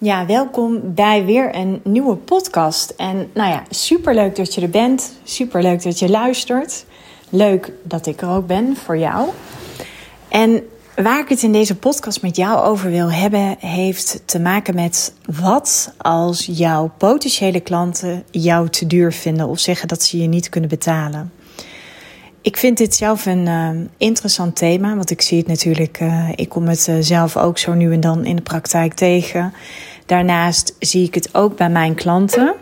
[0.00, 2.90] Ja, welkom bij weer een nieuwe podcast.
[2.90, 5.12] En nou ja, superleuk dat je er bent.
[5.24, 6.84] Superleuk dat je luistert.
[7.28, 9.28] Leuk dat ik er ook ben voor jou.
[10.28, 10.62] En
[10.96, 15.14] waar ik het in deze podcast met jou over wil hebben, heeft te maken met
[15.40, 20.48] wat als jouw potentiële klanten jou te duur vinden of zeggen dat ze je niet
[20.48, 21.32] kunnen betalen.
[22.40, 26.48] Ik vind dit zelf een uh, interessant thema, want ik zie het natuurlijk, uh, ik
[26.48, 29.54] kom het uh, zelf ook zo nu en dan in de praktijk tegen.
[30.06, 32.54] Daarnaast zie ik het ook bij mijn klanten.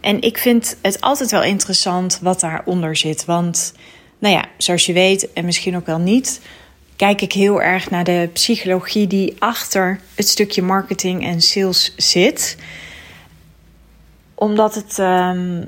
[0.00, 3.24] En ik vind het altijd wel interessant wat daaronder zit.
[3.24, 3.72] Want,
[4.18, 6.40] nou ja, zoals je weet, en misschien ook wel niet,
[6.96, 12.56] kijk ik heel erg naar de psychologie die achter het stukje marketing en sales zit.
[14.34, 14.98] Omdat het.
[14.98, 15.64] Um,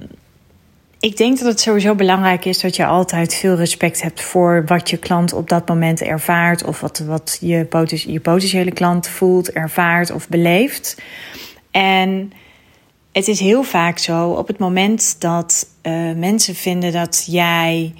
[1.04, 4.90] ik denk dat het sowieso belangrijk is dat je altijd veel respect hebt voor wat
[4.90, 6.64] je klant op dat moment ervaart.
[6.64, 7.68] Of wat, wat je,
[8.06, 11.02] je potentiële klant voelt, ervaart of beleeft.
[11.70, 12.32] En
[13.12, 17.94] het is heel vaak zo op het moment dat uh, mensen vinden dat jij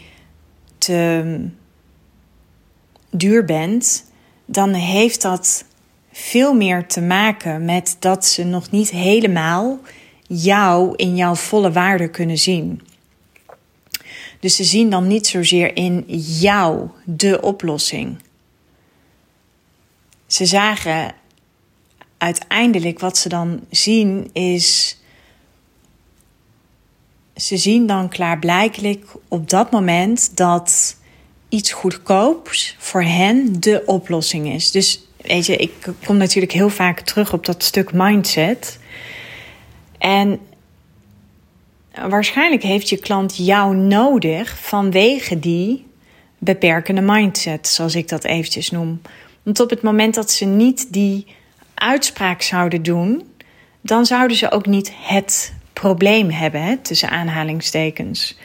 [0.79, 1.37] te
[3.11, 4.11] duur bent,
[4.45, 5.65] dan heeft dat
[6.13, 9.79] veel meer te maken met dat ze nog niet helemaal
[10.27, 12.81] jou in jouw volle waarde kunnen zien.
[14.45, 16.05] Dus ze zien dan niet zozeer in
[16.41, 18.17] jou de oplossing.
[20.27, 21.15] Ze zagen
[22.19, 24.99] uiteindelijk wat ze dan zien is.
[27.37, 30.97] Ze zien dan klaarblijkelijk op dat moment dat
[31.49, 34.71] iets goedkoops voor hen de oplossing is.
[34.71, 35.73] Dus weet je, ik
[36.07, 38.79] kom natuurlijk heel vaak terug op dat stuk mindset.
[39.99, 40.41] En
[42.09, 45.87] waarschijnlijk heeft je klant jou nodig vanwege die
[46.39, 49.01] beperkende mindset, zoals ik dat eventjes noem.
[49.43, 51.27] Want op het moment dat ze niet die
[51.75, 53.29] uitspraak zouden doen,
[53.81, 58.39] dan zouden ze ook niet het probleem hebben, hè, tussen aanhalingstekens.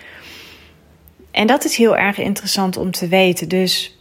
[1.31, 3.49] En dat is heel erg interessant om te weten.
[3.49, 3.97] Dus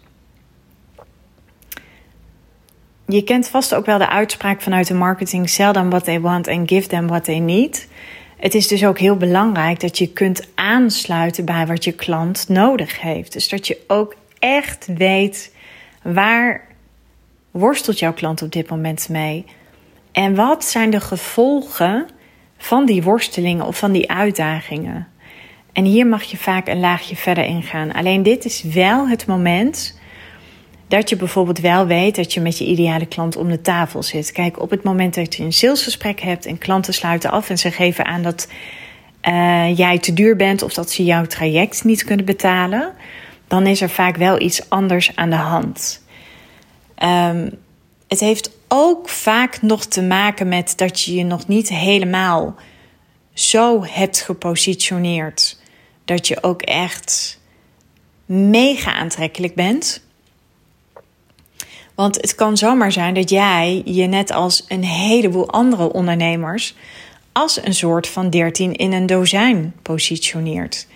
[3.07, 6.49] je kent vast ook wel de uitspraak vanuit de marketing: sell them what they want
[6.49, 7.89] and give them what they need.
[8.39, 13.01] Het is dus ook heel belangrijk dat je kunt aansluiten bij wat je klant nodig
[13.01, 13.33] heeft.
[13.33, 15.55] Dus dat je ook echt weet
[16.03, 16.67] waar
[17.51, 19.45] worstelt jouw klant op dit moment mee?
[20.13, 22.07] En wat zijn de gevolgen
[22.57, 25.09] van die worstelingen of van die uitdagingen?
[25.73, 27.93] En hier mag je vaak een laagje verder ingaan.
[27.93, 29.98] Alleen dit is wel het moment
[30.89, 34.33] dat je bijvoorbeeld wel weet dat je met je ideale klant om de tafel zit.
[34.33, 37.71] Kijk, op het moment dat je een salesgesprek hebt en klanten sluiten af en ze
[37.71, 38.49] geven aan dat
[39.23, 42.93] uh, jij te duur bent of dat ze jouw traject niet kunnen betalen,
[43.47, 46.03] dan is er vaak wel iets anders aan de hand.
[47.03, 47.51] Um,
[48.09, 52.55] het heeft ook vaak nog te maken met dat je je nog niet helemaal
[53.33, 55.61] zo hebt gepositioneerd
[56.05, 57.41] dat je ook echt
[58.27, 60.07] mega aantrekkelijk bent.
[61.99, 66.75] Want het kan zomaar zijn dat jij je net als een heleboel andere ondernemers
[67.33, 70.87] als een soort van 13 in een dozijn positioneert.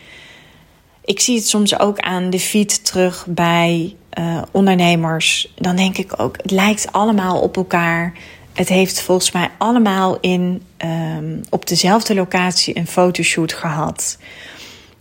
[1.04, 5.52] Ik zie het soms ook aan de feed terug bij uh, ondernemers.
[5.54, 8.12] Dan denk ik ook, het lijkt allemaal op elkaar.
[8.52, 14.18] Het heeft volgens mij allemaal in, um, op dezelfde locatie een fotoshoot gehad.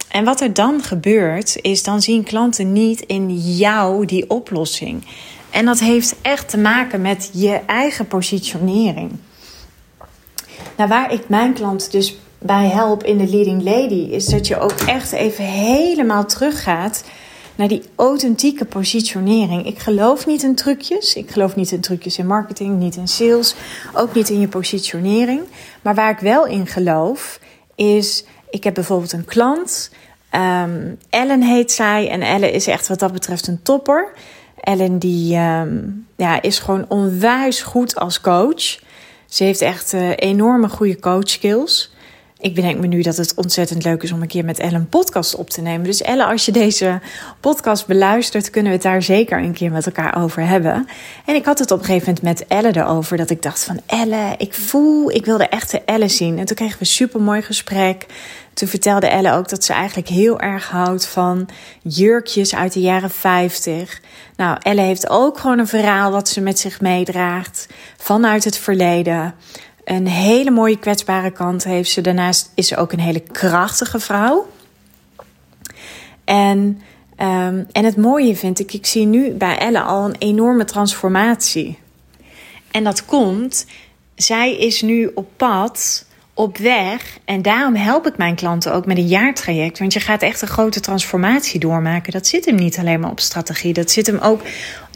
[0.10, 5.04] En wat er dan gebeurt, is dan zien klanten niet in jou die oplossing.
[5.52, 9.12] En dat heeft echt te maken met je eigen positionering.
[10.78, 14.60] Nou, waar ik mijn klant dus bij help in de Leading Lady, is dat je
[14.60, 17.04] ook echt even helemaal teruggaat
[17.56, 19.66] naar die authentieke positionering.
[19.66, 21.16] Ik geloof niet in trucjes.
[21.16, 23.56] Ik geloof niet in trucjes in marketing, niet in sales,
[23.94, 25.42] ook niet in je positionering.
[25.82, 27.40] Maar waar ik wel in geloof,
[27.76, 29.92] is: ik heb bijvoorbeeld een klant.
[30.36, 32.10] Um, Ellen heet zij.
[32.10, 34.12] En Ellen is echt wat dat betreft een topper.
[34.62, 38.80] Ellen die um, ja, is gewoon onwijs goed als coach.
[39.26, 41.92] Ze heeft echt uh, enorme goede coach skills.
[42.42, 44.90] Ik bedenk me nu dat het ontzettend leuk is om een keer met Ellen een
[44.90, 45.84] podcast op te nemen.
[45.84, 47.00] Dus Ellen, als je deze
[47.40, 50.88] podcast beluistert, kunnen we het daar zeker een keer met elkaar over hebben.
[51.26, 53.18] En ik had het op een gegeven moment met Ellen erover.
[53.18, 56.40] Dat ik dacht van Ellen, ik voel, ik wil de echte Ellen zien.
[56.40, 58.06] En toen kregen we een super mooi gesprek.
[58.54, 61.50] Toen vertelde Elle ook dat ze eigenlijk heel erg houdt van
[61.82, 64.02] jurkjes uit de jaren 50.
[64.36, 67.68] Nou, Elle heeft ook gewoon een verhaal wat ze met zich meedraagt
[67.98, 69.36] vanuit het verleden.
[69.84, 72.02] Een hele mooie kwetsbare kant heeft ze.
[72.02, 74.48] Daarnaast is ze ook een hele krachtige vrouw.
[76.24, 76.60] En,
[77.18, 81.80] um, en het mooie vind ik, ik zie nu bij Elle al een enorme transformatie.
[82.72, 83.66] En dat komt,
[84.16, 87.18] zij is nu op pad, op weg.
[87.26, 89.80] En daarom help ik mijn klanten ook met een jaartraject.
[89.80, 92.12] Want je gaat echt een grote transformatie doormaken.
[92.12, 93.74] Dat zit hem niet alleen maar op strategie.
[93.74, 94.42] Dat zit hem ook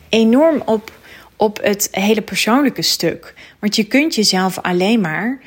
[0.09, 0.91] enorm op,
[1.35, 3.33] op het hele persoonlijke stuk.
[3.59, 5.39] Want je kunt jezelf alleen maar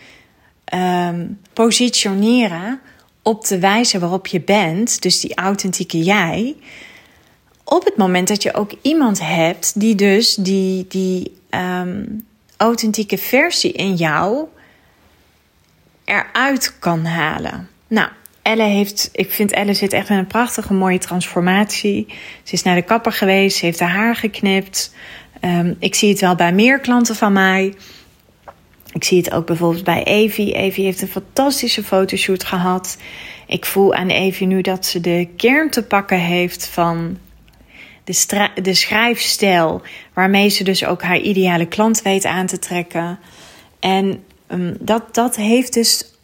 [0.64, 2.81] ehm, positioneren
[3.23, 5.02] op de wijze waarop je bent.
[5.02, 6.56] Dus die authentieke jij
[7.69, 12.05] op het moment dat je ook iemand hebt die dus die, die ehm,
[12.56, 14.46] authentieke versie in jou
[16.08, 17.69] eruit kan halen.
[17.88, 18.08] Nou,
[18.43, 22.06] Elle heeft, ik vind Elle zit echt in een prachtige mooie transformatie.
[22.43, 24.94] Ze is naar de kapper geweest, ze heeft haar haar geknipt.
[25.40, 27.75] Ehm, ik zie het wel bij meer klanten van mij.
[28.93, 30.52] Ik zie het ook bijvoorbeeld bij Evie.
[30.55, 32.96] Evie heeft een fantastische fotoshoot gehad.
[33.46, 37.19] Ik voel aan Evie nu dat ze de kern te pakken heeft van
[38.05, 39.82] de, de schrijfstijl
[40.14, 43.19] waarmee ze dus ook haar ideale klant weet aan te trekken.
[43.81, 46.15] En um, dat, dat heeft dus,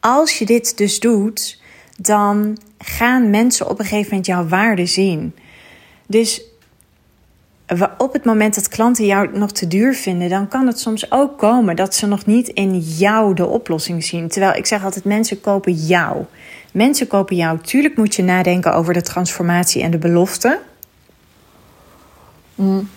[0.00, 1.60] als je dit dus doet,
[1.96, 5.34] dan gaan mensen op een gegeven moment jouw waarde zien.
[6.06, 6.42] Dus
[7.98, 11.38] op het moment dat klanten jou nog te duur vinden, dan kan het soms ook
[11.38, 14.28] komen dat ze nog niet in jou de oplossing zien.
[14.28, 16.24] Terwijl ik zeg altijd: mensen kopen jou.
[16.72, 17.58] Mensen kopen jou.
[17.60, 20.60] Tuurlijk moet je nadenken over de transformatie en de belofte.
[22.54, 22.88] Mm.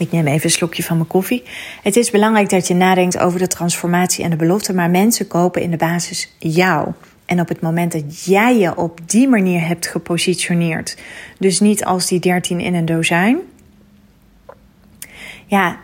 [0.00, 1.42] Ik neem even een slokje van mijn koffie.
[1.82, 5.62] Het is belangrijk dat je nadenkt over de transformatie en de belofte, maar mensen kopen
[5.62, 6.92] in de basis jou.
[7.24, 10.96] En op het moment dat jij je op die manier hebt gepositioneerd,
[11.38, 13.38] dus niet als die 13 in een dozijn,
[15.46, 15.78] ja,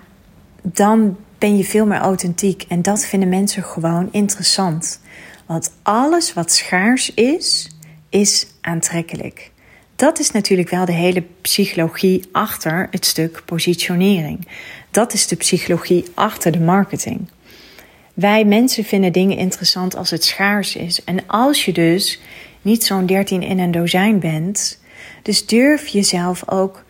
[0.62, 2.64] dan ben je veel meer authentiek.
[2.68, 5.00] En dat vinden mensen gewoon interessant.
[5.46, 7.76] Want alles wat schaars is,
[8.08, 9.50] is aantrekkelijk.
[9.96, 14.48] Dat is natuurlijk wel de hele psychologie achter het stuk positionering.
[14.90, 17.28] Dat is de psychologie achter de marketing.
[18.14, 21.04] Wij mensen vinden dingen interessant als het schaars is.
[21.04, 22.20] En als je dus
[22.62, 24.80] niet zo'n 13 in een dozijn bent,
[25.22, 26.84] dus durf jezelf ook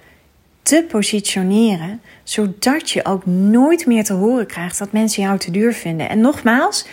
[0.63, 5.73] te positioneren, zodat je ook nooit meer te horen krijgt dat mensen jou te duur
[5.73, 6.09] vinden.
[6.09, 6.87] En nogmaals,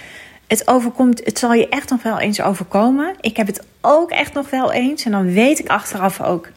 [0.59, 3.15] het overkomt, het zal je echt nog wel eens overkomen.
[3.21, 5.05] Ik heb het ook echt nog wel eens.
[5.05, 6.49] En dan weet ik achteraf ook.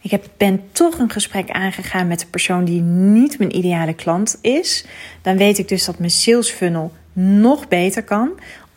[0.00, 4.38] Ik heb, ben toch een gesprek aangegaan met de persoon die niet mijn ideale klant
[4.40, 4.84] is.
[5.22, 8.30] Dan weet ik dus dat mijn sales funnel nog beter kan.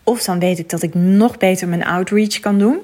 [0.03, 2.77] Of dan weet ik dat ik nog beter mijn outreach kan doen.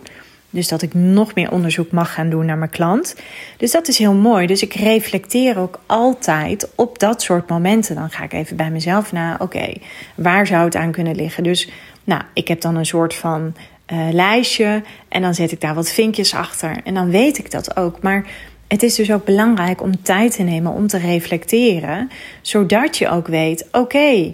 [0.53, 3.15] Dus dat ik nog meer onderzoek mag gaan doen naar mijn klant.
[3.57, 4.47] Dus dat is heel mooi.
[4.47, 7.95] Dus ik reflecteer ook altijd op dat soort momenten.
[7.95, 9.35] Dan ga ik even bij mezelf na.
[9.39, 9.73] Oké,
[10.15, 11.43] waar zou het aan kunnen liggen?
[11.43, 11.69] Dus
[12.03, 13.53] nou, ik heb dan een soort van
[13.93, 14.83] uh, lijstje.
[15.07, 16.77] En dan zet ik daar wat vinkjes achter.
[16.83, 18.01] En dan weet ik dat ook.
[18.01, 18.25] Maar
[18.67, 22.09] het is dus ook belangrijk om tijd te nemen om te reflecteren.
[22.41, 24.33] Zodat je ook weet: oké.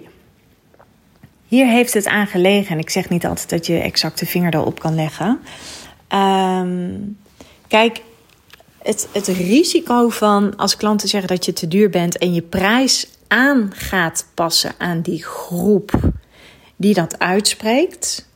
[1.46, 2.70] hier heeft het aan gelegen.
[2.70, 5.40] En ik zeg niet altijd dat je exact de vinger erop kan leggen.
[6.14, 7.18] Um,
[7.68, 8.02] kijk,
[8.78, 13.08] het, het risico van als klanten zeggen dat je te duur bent en je prijs
[13.28, 15.92] aan gaat passen aan die groep
[16.76, 18.28] die dat uitspreekt,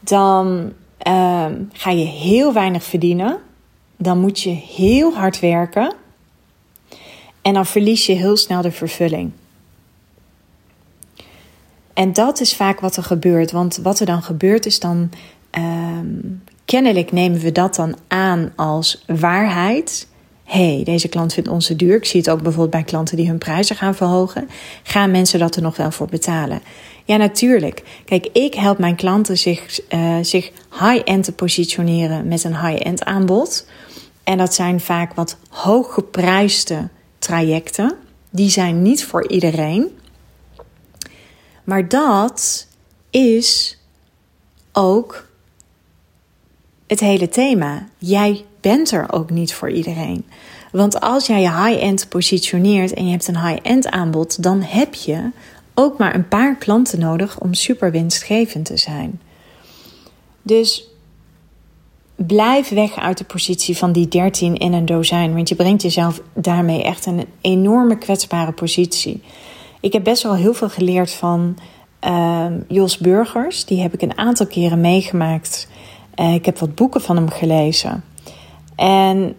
[0.00, 0.72] dan
[1.06, 3.38] um, ga je heel weinig verdienen.
[3.96, 5.94] Dan moet je heel hard werken.
[7.42, 9.32] En dan verlies je heel snel de vervulling.
[11.92, 13.50] En dat is vaak wat er gebeurt.
[13.50, 15.10] Want wat er dan gebeurt is dan
[15.50, 20.08] um, kennelijk nemen we dat dan aan als waarheid.
[20.44, 21.96] hey, deze klant vindt onze duur.
[21.96, 24.48] Ik zie het ook bijvoorbeeld bij klanten die hun prijzen gaan verhogen.
[24.82, 26.62] Gaan mensen dat er nog wel voor betalen?
[27.04, 27.82] Ja, natuurlijk.
[28.04, 33.66] Kijk, ik help mijn klanten zich, uh, zich high-end te positioneren met een high-end aanbod.
[34.24, 36.88] En dat zijn vaak wat hooggeprijsde
[37.18, 37.96] trajecten.
[38.30, 39.98] Die zijn niet voor iedereen.
[41.64, 42.66] Maar dat
[43.10, 43.78] is
[44.72, 45.30] ook
[46.92, 47.86] het hele thema.
[47.98, 50.24] Jij bent er ook niet voor iedereen.
[50.72, 55.30] Want als jij je high-end positioneert en je hebt een high-end aanbod, dan heb je
[55.74, 59.20] ook maar een paar klanten nodig om super winstgevend te zijn.
[60.42, 60.84] Dus
[62.16, 66.20] blijf weg uit de positie van die 13 in een dozijn, want je brengt jezelf
[66.34, 69.22] daarmee echt in een enorme kwetsbare positie.
[69.80, 71.58] Ik heb best wel heel veel geleerd van
[72.04, 73.64] uh, Jos Burgers.
[73.64, 75.68] Die heb ik een aantal keren meegemaakt
[76.22, 78.04] uh, ik heb wat boeken van hem gelezen.
[78.74, 79.36] En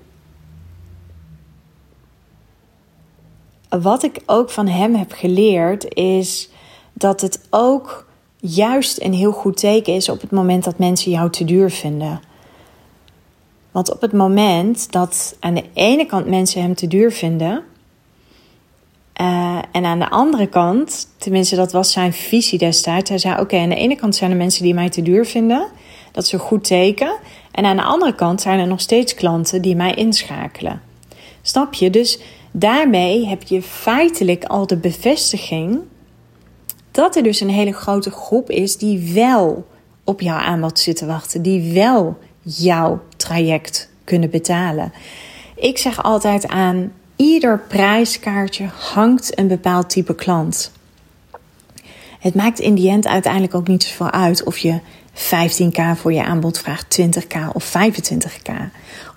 [3.70, 6.50] wat ik ook van hem heb geleerd is
[6.94, 8.08] dat het ook
[8.40, 12.22] juist een heel goed teken is op het moment dat mensen jou te duur vinden.
[13.72, 17.64] Want op het moment dat aan de ene kant mensen hem te duur vinden,
[19.22, 23.10] Uh, en aan de andere kant, tenminste dat was zijn visie destijds.
[23.10, 25.68] Hij zei, oké, aan de ene kant zijn er mensen die mij te duur vinden.
[26.14, 27.18] Dat is een goed teken.
[27.52, 30.82] En aan de andere kant zijn er nog steeds klanten die mij inschakelen.
[31.42, 31.90] Snap je?
[31.90, 32.20] Dus
[32.52, 35.80] daarmee heb je feitelijk al de bevestiging
[36.92, 39.68] dat er dus een hele grote groep is die wel
[40.04, 44.94] op jouw aanbod zit te wachten, die wel jouw traject kunnen betalen.
[45.56, 50.72] Ik zeg altijd aan ieder prijskaartje hangt een bepaald type klant.
[52.20, 54.80] Het maakt in die end uiteindelijk ook niet zoveel uit of je
[55.16, 58.52] 15k voor je aanbod vraagt, 20k of 25k.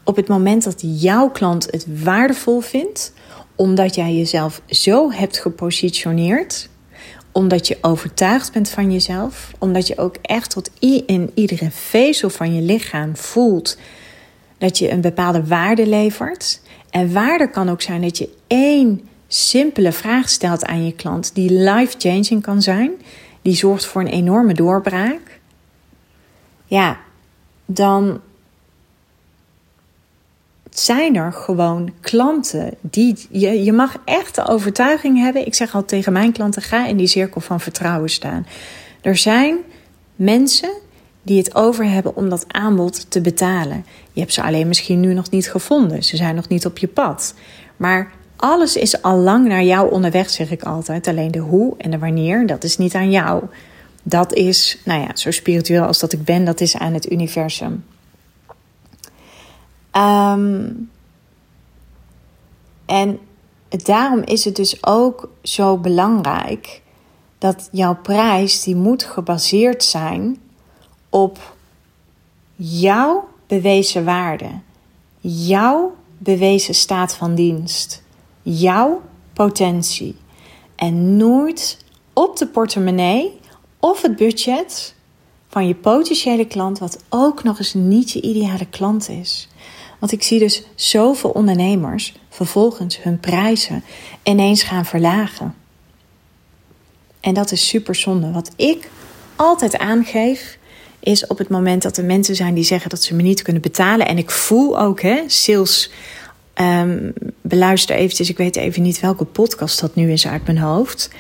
[0.05, 3.13] Op het moment dat jouw klant het waardevol vindt,
[3.55, 6.69] omdat jij jezelf zo hebt gepositioneerd,
[7.33, 10.71] omdat je overtuigd bent van jezelf, omdat je ook echt tot
[11.07, 13.79] in iedere vezel van je lichaam voelt
[14.59, 16.61] dat je een bepaalde waarde levert.
[16.91, 21.53] En waarde kan ook zijn dat je één simpele vraag stelt aan je klant die
[21.53, 22.91] life-changing kan zijn,
[23.43, 25.36] die zorgt voor een enorme doorbraak.
[26.67, 26.99] Ja,
[27.65, 28.21] dan
[30.71, 35.47] zijn er gewoon klanten die je, je mag echt de overtuiging hebben.
[35.47, 38.47] Ik zeg al tegen mijn klanten: ga in die cirkel van vertrouwen staan.
[39.01, 39.57] Er zijn
[40.17, 40.71] mensen
[41.23, 43.85] die het over hebben om dat aanbod te betalen.
[44.13, 46.03] Je hebt ze alleen misschien nu nog niet gevonden.
[46.03, 47.35] Ze zijn nog niet op je pad.
[47.77, 51.07] Maar alles is al lang naar jou onderweg, zeg ik altijd.
[51.07, 53.43] Alleen de hoe en de wanneer, dat is niet aan jou.
[54.09, 57.85] Dat is, nou ja, zo spiritueel als dat ik ben, dat is aan het universum.
[59.93, 60.91] Um,
[62.87, 63.19] en
[63.69, 66.83] daarom is het dus ook zo belangrijk
[67.39, 70.39] dat jouw prijs die moet gebaseerd zijn
[71.11, 71.57] op
[72.55, 74.51] jouw bewezen waarde,
[75.21, 78.03] jouw bewezen staat van dienst,
[78.43, 80.17] jouw potentie
[80.77, 83.41] en nooit op de portemonnee
[83.87, 84.95] of het budget
[85.49, 89.49] van je potentiële klant, wat ook nog eens niet je ideale klant is.
[89.99, 93.85] Want ik zie dus zoveel ondernemers vervolgens hun prijzen
[94.23, 95.55] ineens gaan verlagen.
[97.21, 98.31] En dat is super zonde.
[98.31, 98.91] Wat ik
[99.37, 100.59] altijd aangeef,
[101.01, 103.63] is op het moment dat er mensen zijn die zeggen dat ze me niet kunnen
[103.63, 104.07] betalen.
[104.07, 105.91] En ik voel ook, hè, sales.
[106.61, 111.11] Um, beluister eventjes, ik weet even niet welke podcast dat nu is uit mijn hoofd.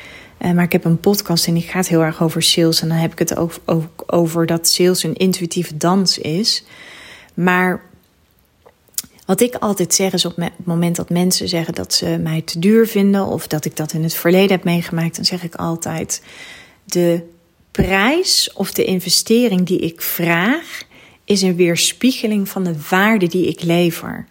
[0.42, 2.80] Uh, maar ik heb een podcast en die gaat heel erg over sales.
[2.80, 3.52] En dan heb ik het ook
[4.06, 6.64] over dat sales een intuïtieve dans is.
[7.34, 7.82] Maar
[9.26, 12.58] wat ik altijd zeg is op het moment dat mensen zeggen dat ze mij te
[12.58, 16.22] duur vinden of dat ik dat in het verleden heb meegemaakt, dan zeg ik altijd:
[16.84, 17.22] de
[17.70, 20.82] prijs of de investering die ik vraag
[21.24, 24.26] is een weerspiegeling van de waarde die ik lever.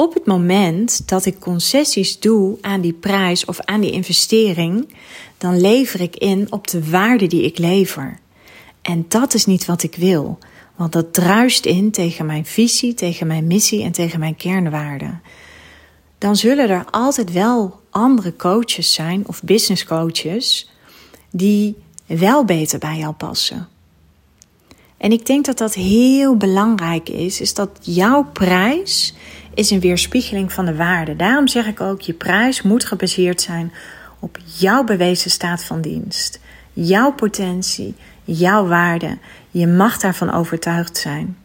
[0.00, 4.94] Op het moment dat ik concessies doe aan die prijs of aan die investering,
[5.38, 8.18] dan lever ik in op de waarde die ik lever.
[8.82, 10.38] En dat is niet wat ik wil.
[10.76, 15.22] Want dat druist in tegen mijn visie, tegen mijn missie en tegen mijn kernwaarden.
[16.18, 20.70] Dan zullen er altijd wel andere coaches zijn of business coaches
[21.30, 21.76] die
[22.06, 23.68] wel beter bij jou passen.
[24.96, 29.14] En ik denk dat dat heel belangrijk is, is dat jouw prijs
[29.60, 31.16] is een weerspiegeling van de waarde.
[31.16, 33.72] Daarom zeg ik ook, je prijs moet gebaseerd zijn
[34.18, 36.40] op jouw bewezen staat van dienst,
[36.72, 39.18] jouw potentie, jouw waarde.
[39.50, 41.36] Je mag daarvan overtuigd zijn.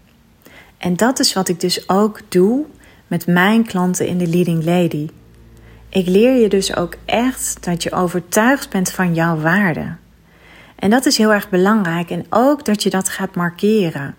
[0.78, 2.66] En dat is wat ik dus ook doe
[3.08, 5.08] met mijn klanten in de Leading Lady.
[5.90, 9.96] Ik leer je dus ook echt dat je overtuigd bent van jouw waarde.
[10.76, 14.16] En dat is heel erg belangrijk en ook dat je dat gaat markeren.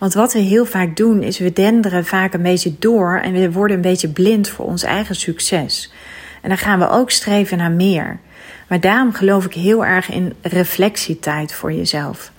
[0.00, 3.52] Want wat we heel vaak doen is we denderen vaak een beetje door en we
[3.52, 5.92] worden een beetje blind voor ons eigen succes.
[6.40, 8.18] En dan gaan we ook streven naar meer.
[8.68, 12.32] Maar daarom geloof ik heel erg in reflectietijd voor jezelf.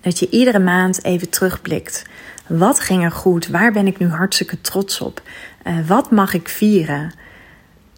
[0.00, 2.02] Dat je iedere maand even terugblikt.
[2.46, 3.48] Wat ging er goed?
[3.48, 5.22] Waar ben ik nu hartstikke trots op?
[5.66, 7.12] Uh, wat mag ik vieren?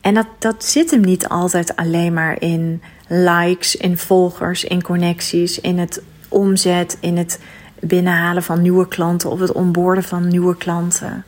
[0.01, 5.61] En dat, dat zit hem niet altijd alleen maar in likes, in volgers, in connecties,
[5.61, 7.39] in het omzet, in het
[7.87, 11.25] binnenhalen van nieuwe klanten of het onboorden van nieuwe klanten.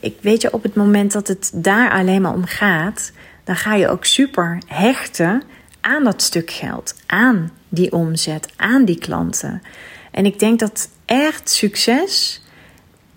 [0.00, 3.12] Ik weet je, op het moment dat het daar alleen maar om gaat,
[3.44, 5.42] dan ga je ook super hechten
[5.80, 9.62] aan dat stuk geld, aan die omzet, aan die klanten.
[10.10, 12.42] En ik denk dat echt succes,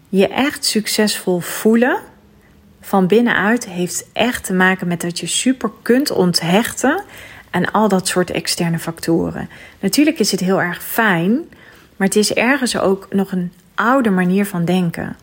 [0.09, 2.00] je echt succesvol voelen
[2.81, 7.03] van binnenuit, heeft echt te maken met dat je super kunt onthechten
[7.50, 9.50] aan al dat soort externe factoren.
[9.79, 11.50] Natuurlijk is het heel erg fijn,
[11.95, 15.15] maar het is ergens ook nog een oude manier van denken.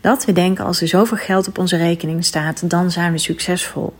[0.00, 3.94] Dat we denken als er zoveel geld op onze rekening staat, dan zijn we succesvol.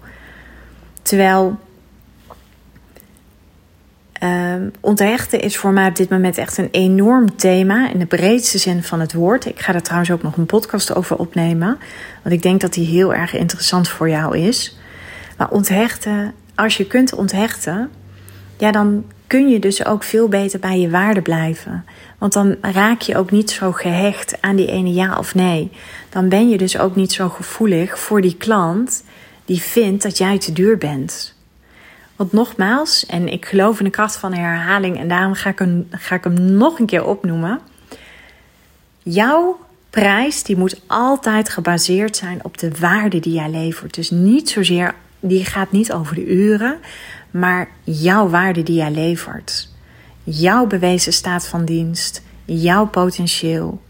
[1.02, 1.58] Terwijl
[4.22, 8.58] um, onthechten is voor mij op dit moment echt een enorm thema in de breedste
[8.58, 9.46] zin van het woord.
[9.46, 11.78] Ik ga er trouwens ook nog een podcast over opnemen,
[12.22, 14.78] want ik denk dat die heel erg interessant voor jou is.
[15.36, 17.90] Maar onthechten, als je kunt onthechten,
[18.56, 21.84] ja, dan kun je dus ook veel beter bij je waarde blijven.
[22.18, 25.70] Want dan raak je ook niet zo gehecht aan die ene ja of nee.
[26.08, 29.02] Dan ben je dus ook niet zo gevoelig voor die klant
[29.44, 31.34] die vindt dat jij te duur bent.
[32.16, 35.86] Want nogmaals, en ik geloof in de kracht van herhaling en daarom ga ik hem,
[35.90, 37.60] ga ik hem nog een keer opnoemen.
[39.02, 39.58] Jouw
[39.90, 43.94] prijs die moet altijd gebaseerd zijn op de waarde die jij levert.
[43.94, 46.78] Dus niet zozeer, die gaat niet over de uren,
[47.38, 49.68] maar jouw waarde die jij levert.
[50.24, 53.82] Jouw bewezen staat van dienst, jouw potentieel.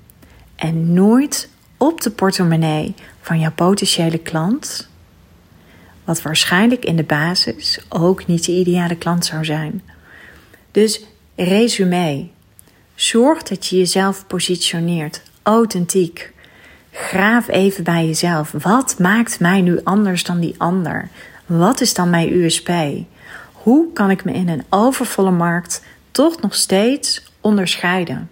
[0.56, 4.88] En nooit op de portemonnee van jouw potentiële klant,
[6.04, 9.82] wat waarschijnlijk in de basis ook niet de ideale klant zou zijn.
[10.70, 11.04] Dus
[11.36, 12.28] resume.
[12.94, 16.32] Zorg dat je jezelf positioneert, authentiek.
[16.90, 18.52] Graaf even bij jezelf.
[18.62, 21.08] Wat maakt mij nu anders dan die ander?
[21.46, 22.70] Wat is dan mijn USP?
[23.66, 28.30] Hoe kan ik me in een overvolle markt toch nog steeds onderscheiden?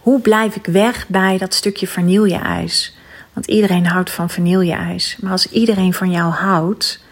[0.00, 2.96] Hoe blijf ik weg bij dat stukje vanille-ijs?
[3.32, 5.16] Want iedereen houdt van vanille-ijs.
[5.20, 7.04] Maar als iedereen van jou houdt,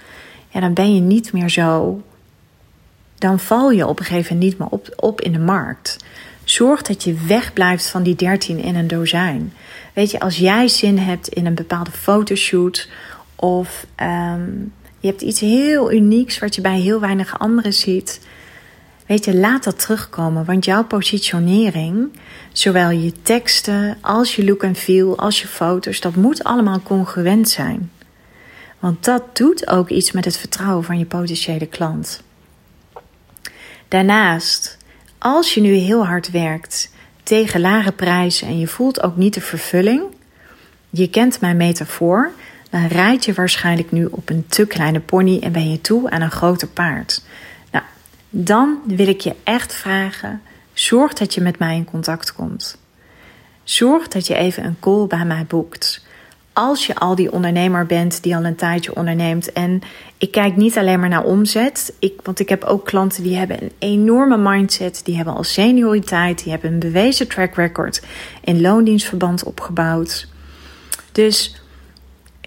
[0.49, 2.03] ja, dan ben je niet meer zo.
[3.19, 5.97] Dan val je op een gegeven moment niet meer op, in de markt.
[6.45, 9.53] Zorg dat je wegblijft van die 13 in een dozijn.
[9.93, 12.89] Weet je, als jij zin hebt in een bepaalde fotoshoot
[13.37, 14.73] of um,
[15.05, 18.21] je hebt iets heel unieks wat je bij heel weinig anderen ziet.
[19.07, 22.13] Weet je, laat dat terugkomen, want jouw positionering,
[22.53, 27.49] zowel je teksten als je look en feel, als je foto's, dat moet allemaal congruent
[27.49, 27.91] zijn.
[28.79, 32.23] Want dat doet ook iets met het vertrouwen van je potentiële klant.
[33.89, 34.77] Daarnaast,
[35.19, 36.91] als je nu heel hard werkt
[37.23, 40.03] tegen lage prijzen en je voelt ook niet de vervulling,
[40.91, 42.33] je kent mijn metafoor,
[42.83, 46.31] rijd je waarschijnlijk nu op een te kleine pony en ben je toe aan een
[46.31, 47.23] groter paard.
[47.71, 47.85] Nou,
[48.31, 52.79] dan wil ik je echt vragen: zorg dat je met mij in contact komt.
[53.65, 56.07] Zorg dat je even een call bij mij boekt.
[56.53, 59.53] Als je al die ondernemer bent die al een tijdje onderneemt.
[59.53, 59.81] En
[60.19, 61.95] ik kijk niet alleen maar naar omzet.
[61.99, 65.01] Ik, want ik heb ook klanten die hebben een enorme mindset.
[65.05, 66.43] Die hebben al senioriteit.
[66.43, 68.03] Die hebben een bewezen track record
[68.45, 70.29] in loondienstverband opgebouwd.
[71.13, 71.64] Dus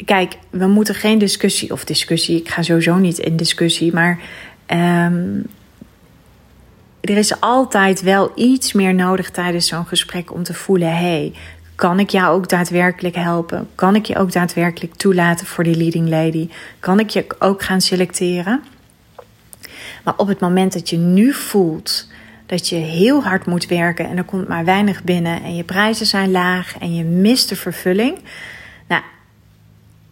[0.05, 2.39] kijk, we moeten geen discussie of discussie.
[2.39, 4.19] Ik ga sowieso niet in discussie, maar
[4.67, 5.45] um,
[7.01, 11.33] er is altijd wel iets meer nodig tijdens zo'n gesprek om te voelen: hey,
[11.75, 13.67] kan ik jou ook daadwerkelijk helpen?
[13.75, 16.49] Kan ik je ook daadwerkelijk toelaten voor die leading lady?
[16.79, 18.63] Kan ik je ook gaan selecteren?
[20.03, 22.07] Maar op het moment dat je nu voelt
[22.45, 26.05] dat je heel hard moet werken en er komt maar weinig binnen en je prijzen
[26.05, 28.17] zijn laag en je mist de vervulling,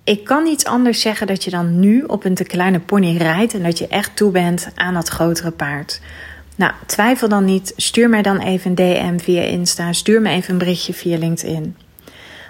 [0.05, 3.53] ik kan niet anders zeggen dat je dan nu op een te kleine pony rijdt
[3.53, 6.01] en dat je echt toe bent aan dat grotere paard.
[6.55, 7.73] Nou, twijfel dan niet.
[7.75, 9.93] Stuur mij dan even een DM via Insta.
[9.93, 11.77] Stuur me even een berichtje via LinkedIn.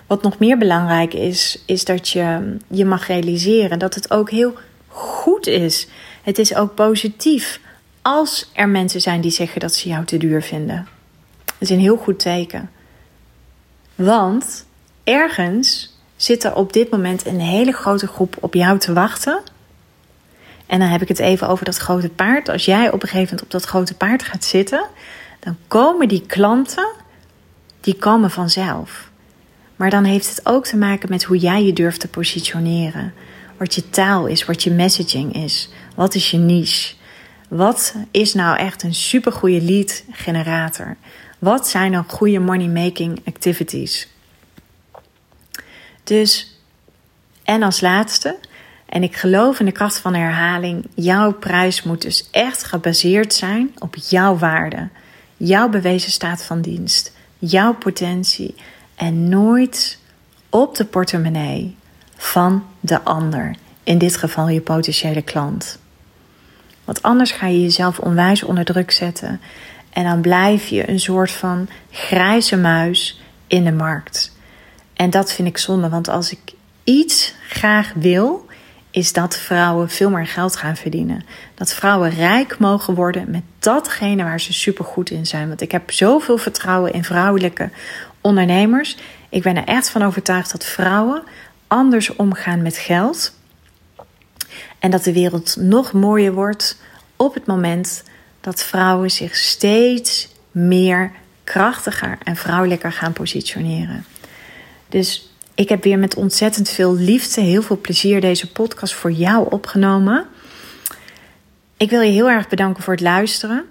[0.07, 4.53] Wat nog meer belangrijk is, is dat je je mag realiseren dat het ook heel
[4.87, 5.87] goed is.
[6.23, 7.59] Het is ook positief
[8.01, 10.87] als er mensen zijn die zeggen dat ze jou te duur vinden.
[11.45, 12.69] Dat is een heel goed teken.
[13.95, 14.65] Want
[15.03, 15.94] ergens
[16.25, 19.41] zit er op dit moment een hele grote groep op jou te wachten.
[20.65, 22.49] En dan heb ik het even over dat grote paard.
[22.49, 24.85] Als jij op een gegeven moment op dat grote paard gaat zitten,
[25.39, 26.87] dan komen die klanten,
[27.81, 29.09] die komen vanzelf.
[29.75, 33.13] Maar dan heeft het ook te maken met hoe jij je durft te positioneren.
[33.57, 35.69] Wat je taal is, wat je messaging is.
[35.95, 36.95] Wat is je niche?
[37.49, 40.95] Wat is nou echt een supergoeie lead generator?
[41.39, 44.14] Wat zijn nou goede money making activities?
[46.05, 46.59] Dus,
[47.43, 48.37] en als laatste,
[48.85, 53.75] en ik geloof in de kracht van herhaling, jouw prijs moet dus echt gebaseerd zijn
[53.79, 54.89] op jouw waarde,
[55.37, 58.55] jouw bewezen staat van dienst, jouw potentie
[58.95, 59.99] en nooit
[60.49, 61.75] op de portemonnee
[62.15, 65.79] van de ander, in dit geval je potentiële klant.
[66.83, 69.41] Want anders ga je jezelf onwijs onder druk zetten
[69.89, 74.34] en dan blijf je een soort van grijze muis in de markt.
[74.95, 76.39] En dat vind ik zonde, want als ik
[76.83, 78.45] iets graag wil,
[78.91, 81.25] is dat vrouwen veel meer geld gaan verdienen.
[81.55, 85.47] Dat vrouwen rijk mogen worden met datgene waar ze supergoed in zijn.
[85.47, 87.69] Want ik heb zoveel vertrouwen in vrouwelijke
[88.21, 88.97] ondernemers.
[89.29, 91.23] Ik ben er echt van overtuigd dat vrouwen
[91.67, 93.33] anders omgaan met geld.
[94.79, 96.77] En dat de wereld nog mooier wordt
[97.15, 98.03] op het moment
[98.41, 101.11] dat vrouwen zich steeds meer
[101.43, 104.05] krachtiger en vrouwelijker gaan positioneren.
[104.95, 109.47] Dus ik heb weer met ontzettend veel liefde, heel veel plezier deze podcast voor jou
[109.49, 110.25] opgenomen.
[111.77, 113.65] Ik wil je heel erg bedanken voor het luisteren.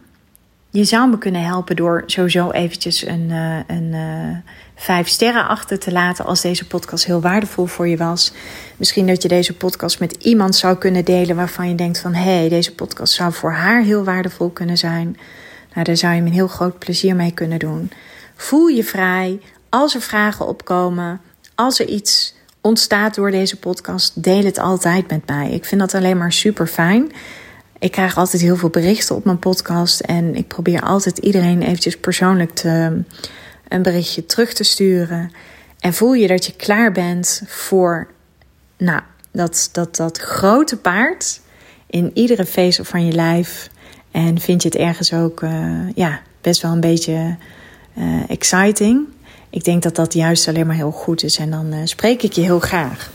[0.71, 4.37] Je zou me kunnen helpen door sowieso eventjes een, uh, een uh,
[4.75, 8.33] vijf sterren achter te laten als deze podcast heel waardevol voor je was.
[8.77, 12.39] Misschien dat je deze podcast met iemand zou kunnen delen waarvan je denkt van hé,
[12.39, 15.17] hey, deze podcast zou voor haar heel waardevol kunnen zijn.
[15.73, 17.91] Nou, daar zou je me een heel groot plezier mee kunnen doen.
[18.37, 19.41] Voel je vrij.
[19.75, 21.21] Als er vragen opkomen,
[21.55, 25.51] als er iets ontstaat door deze podcast, deel het altijd met mij.
[25.51, 27.13] Ik vind dat alleen maar super fijn.
[27.79, 31.99] Ik krijg altijd heel veel berichten op mijn podcast en ik probeer altijd iedereen eventjes
[31.99, 33.03] persoonlijk te,
[33.69, 35.31] een berichtje terug te sturen.
[35.79, 38.07] En voel je dat je klaar bent voor
[38.79, 39.01] nou,
[39.33, 41.41] dat, dat, dat grote paard
[41.87, 43.71] in iedere vezel van je lijf.
[44.11, 47.37] En vind je het ergens ook uh, ja, best wel een beetje
[47.99, 49.07] uh, exciting.
[49.55, 51.39] Ik denk dat dat juist alleen maar heel goed is.
[51.39, 53.11] En dan uh, spreek ik je heel graag.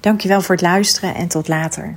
[0.00, 1.96] Dankjewel voor het luisteren en tot later.